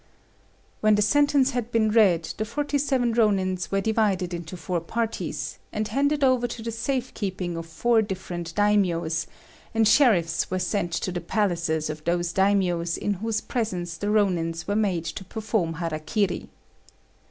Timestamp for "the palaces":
11.11-11.87